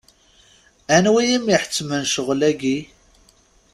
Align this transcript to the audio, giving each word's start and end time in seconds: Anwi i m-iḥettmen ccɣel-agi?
Anwi 0.95 1.21
i 1.35 1.37
m-iḥettmen 1.39 2.03
ccɣel-agi? 2.09 2.77